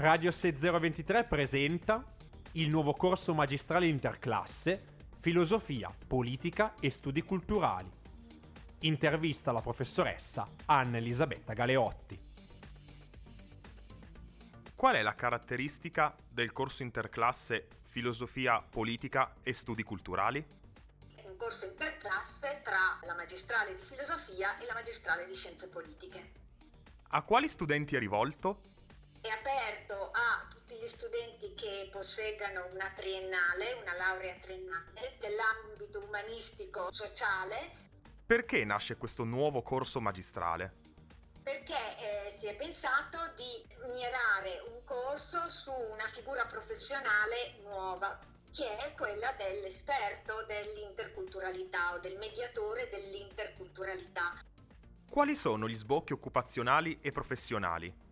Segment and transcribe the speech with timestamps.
[0.00, 2.04] Radio 6023 presenta
[2.52, 4.80] il nuovo corso magistrale interclasse
[5.18, 7.90] Filosofia, Politica e Studi Culturali.
[8.82, 12.16] Intervista alla professoressa Anna Elisabetta Galeotti.
[14.76, 20.46] Qual è la caratteristica del corso interclasse Filosofia, Politica e Studi Culturali?
[21.16, 26.30] È un corso interclasse tra la magistrale di filosofia e la magistrale di scienze politiche.
[27.08, 28.76] A quali studenti è rivolto?
[29.20, 36.92] È aperto a tutti gli studenti che possedano una triennale, una laurea triennale dell'ambito umanistico
[36.92, 37.86] sociale.
[38.24, 40.86] Perché nasce questo nuovo corso magistrale?
[41.48, 48.18] perché eh, si è pensato di mirare un corso su una figura professionale nuova,
[48.52, 54.44] che è quella dell'esperto dell'interculturalità o del mediatore dell'interculturalità.
[55.08, 58.07] Quali sono gli sbocchi occupazionali e professionali?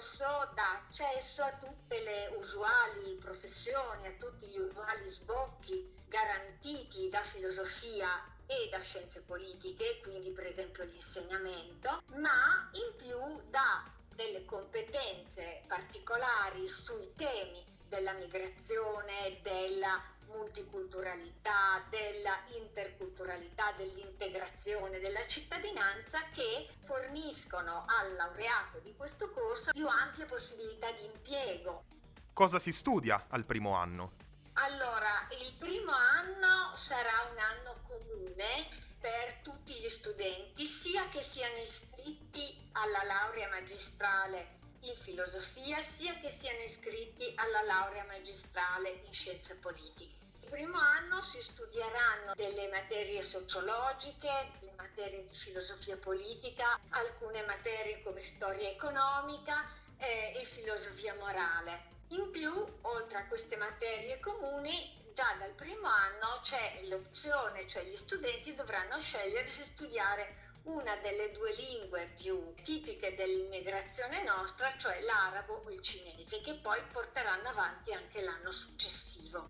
[0.00, 7.22] Corso dà accesso a tutte le usuali professioni, a tutti gli usuali sbocchi garantiti da
[7.22, 8.08] filosofia
[8.46, 16.66] e da scienze politiche, quindi per esempio l'insegnamento, ma in più dà delle competenze particolari
[16.66, 28.78] sui temi della migrazione, della multiculturalità, della interculturalità, dell'integrazione, della cittadinanza che forniscono al laureato
[28.78, 31.84] di questo corso più ampie possibilità di impiego.
[32.32, 34.12] Cosa si studia al primo anno?
[34.54, 38.68] Allora, il primo anno sarà un anno comune
[39.00, 46.30] per tutti gli studenti, sia che siano iscritti alla laurea magistrale in filosofia, sia che
[46.30, 50.18] siano iscritti alla laurea magistrale in scienze politiche.
[50.42, 58.02] Il primo anno si studieranno delle materie sociologiche, le materie di filosofia politica, alcune materie
[58.02, 59.64] come storia economica
[59.98, 61.98] eh, e filosofia morale.
[62.08, 62.50] In più,
[62.82, 68.98] oltre a queste materie comuni, già dal primo anno c'è l'opzione, cioè gli studenti dovranno
[68.98, 75.80] scegliere se studiare una delle due lingue più tipiche dell'immigrazione nostra, cioè l'arabo o il
[75.80, 79.48] cinese, che poi porteranno avanti anche l'anno successivo.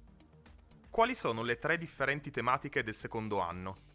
[0.91, 3.89] Quali sono le tre differenti tematiche del secondo anno?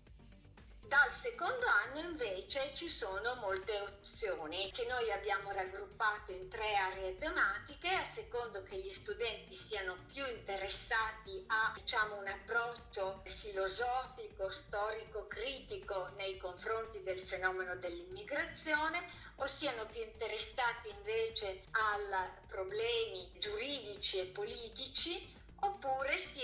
[1.26, 7.90] Secondo anno invece ci sono molte opzioni che noi abbiamo raggruppato in tre aree tematiche
[7.90, 16.12] a secondo che gli studenti siano più interessati a diciamo, un approccio filosofico, storico, critico
[16.16, 19.04] nei confronti del fenomeno dell'immigrazione
[19.38, 25.44] o siano più interessati invece a problemi giuridici e politici